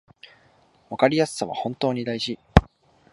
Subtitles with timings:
[0.89, 2.39] わかりやすさは本当に大事